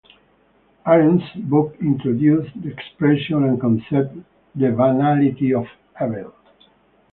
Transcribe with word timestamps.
Arendt's 0.83 1.31
book 1.47 1.75
introduced 1.79 2.59
the 2.63 2.69
expression 2.71 3.43
and 3.43 3.61
concept 3.61 4.17
"the 4.55 4.71
banality 4.71 5.53
of 5.53 5.67
evil". 6.01 6.33